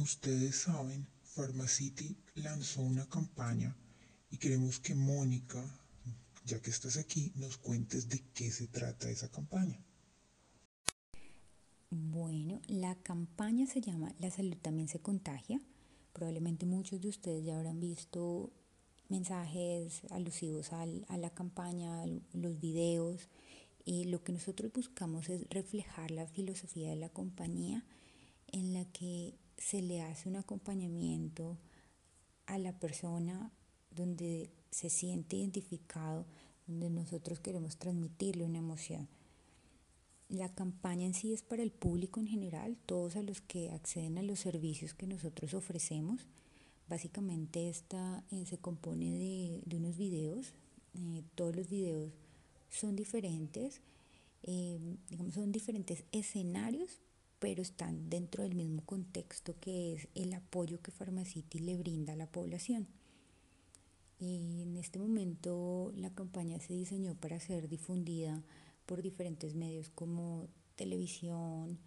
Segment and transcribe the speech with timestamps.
[0.00, 3.76] Ustedes saben, Pharmacity lanzó una campaña
[4.30, 5.62] y queremos que Mónica,
[6.46, 9.78] ya que estás aquí, nos cuentes de qué se trata esa campaña.
[11.90, 15.60] Bueno, la campaña se llama La salud también se contagia.
[16.14, 18.50] Probablemente muchos de ustedes ya habrán visto
[19.10, 20.86] mensajes alusivos a
[21.18, 23.28] la campaña, los videos.
[23.84, 27.84] Y lo que nosotros buscamos es reflejar la filosofía de la compañía
[28.52, 31.58] en la que se le hace un acompañamiento
[32.46, 33.52] a la persona
[33.90, 36.24] donde se siente identificado,
[36.66, 39.06] donde nosotros queremos transmitirle una emoción.
[40.28, 44.16] La campaña en sí es para el público en general, todos a los que acceden
[44.16, 46.26] a los servicios que nosotros ofrecemos.
[46.88, 50.54] Básicamente esta eh, se compone de, unos videos,
[50.94, 52.12] eh, todos los videos
[52.70, 53.82] son diferentes,
[54.42, 54.78] eh,
[55.34, 57.00] son diferentes escenarios,
[57.40, 62.16] pero están dentro del mismo contexto que es el apoyo que Pharmacity le brinda a
[62.16, 62.86] la población.
[64.20, 68.44] Y en este momento la campaña se diseñó para ser difundida
[68.86, 70.46] por diferentes medios como
[70.76, 71.78] televisión,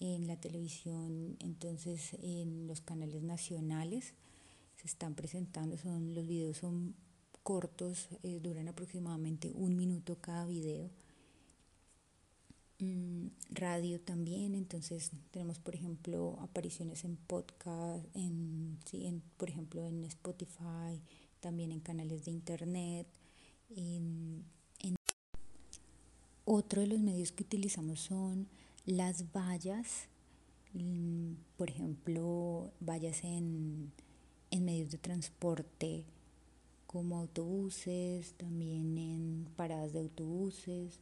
[0.00, 4.14] en la televisión, entonces en los canales nacionales
[4.76, 6.94] se están presentando, son, los videos son
[7.42, 10.90] cortos, eh, duran aproximadamente un minuto cada video.
[12.84, 20.04] Mm, radio también, entonces tenemos por ejemplo apariciones en podcast, en, sí, por ejemplo en
[20.04, 21.00] Spotify,
[21.40, 23.06] también en canales de internet,
[23.70, 24.44] en
[26.44, 28.48] otro de los medios que utilizamos son
[28.84, 30.08] las vallas,
[30.74, 33.92] mm, por ejemplo, vallas en,
[34.60, 36.04] medios de transporte
[36.86, 41.00] como autobuses, también en paradas de autobuses.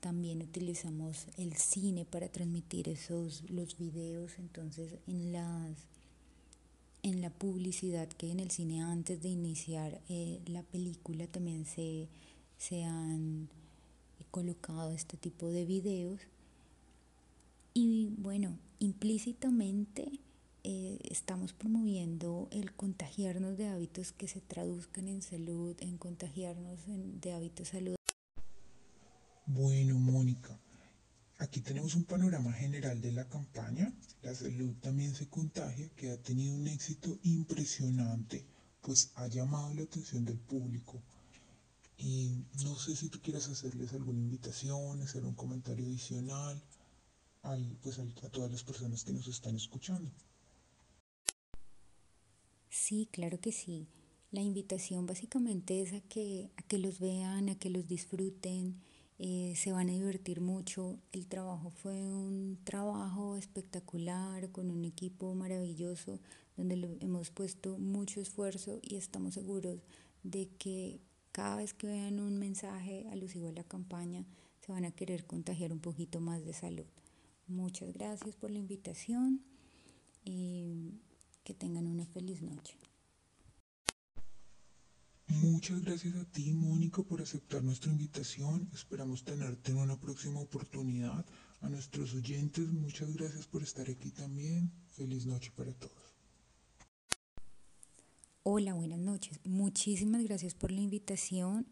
[0.00, 5.88] También utilizamos el cine para transmitir esos los videos, entonces en las
[7.02, 12.08] en la publicidad que en el cine antes de iniciar eh, la película también se,
[12.58, 13.48] se han
[14.30, 16.20] colocado este tipo de videos
[17.74, 20.10] y bueno, implícitamente
[20.64, 27.32] eh, estamos promoviendo el contagiarnos de hábitos que se traduzcan en salud, en contagiarnos de
[27.32, 27.97] hábitos saludables.
[29.50, 30.60] Bueno, Mónica,
[31.38, 33.90] aquí tenemos un panorama general de la campaña.
[34.20, 38.44] La salud también se contagia, que ha tenido un éxito impresionante,
[38.82, 41.02] pues ha llamado la atención del público
[41.96, 46.62] y no sé si tú quieras hacerles alguna invitación, hacer un comentario adicional
[47.82, 50.10] pues, a todas las personas que nos están escuchando.
[52.68, 53.88] Sí, claro que sí.
[54.30, 58.78] La invitación básicamente es a que, a que los vean, a que los disfruten,
[59.18, 60.98] eh, se van a divertir mucho.
[61.12, 66.20] El trabajo fue un trabajo espectacular con un equipo maravilloso
[66.56, 69.80] donde hemos puesto mucho esfuerzo y estamos seguros
[70.22, 71.00] de que
[71.32, 74.24] cada vez que vean un mensaje alusivo a la campaña,
[74.60, 76.86] se van a querer contagiar un poquito más de salud.
[77.46, 79.40] Muchas gracias por la invitación
[80.24, 80.94] y
[81.44, 82.76] que tengan una feliz noche.
[85.58, 88.70] Muchas gracias a ti, Mónica, por aceptar nuestra invitación.
[88.72, 91.26] Esperamos tenerte en una próxima oportunidad.
[91.62, 94.70] A nuestros oyentes, muchas gracias por estar aquí también.
[94.92, 96.14] Feliz noche para todos.
[98.44, 99.40] Hola, buenas noches.
[99.42, 101.66] Muchísimas gracias por la invitación.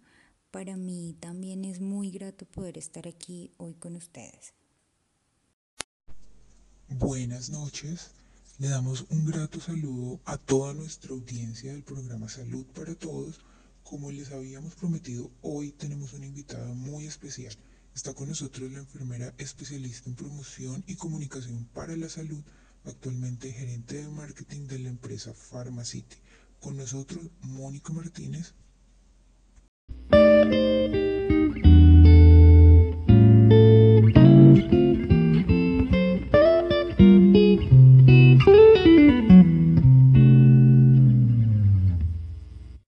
[0.51, 4.53] Para mí también es muy grato poder estar aquí hoy con ustedes.
[6.89, 8.11] Buenas noches.
[8.59, 13.39] Le damos un grato saludo a toda nuestra audiencia del programa Salud para Todos.
[13.89, 17.57] Como les habíamos prometido, hoy tenemos una invitada muy especial.
[17.95, 22.43] Está con nosotros la enfermera especialista en promoción y comunicación para la salud,
[22.85, 26.17] actualmente gerente de marketing de la empresa Pharmacity.
[26.59, 28.55] Con nosotros, Mónica Martínez.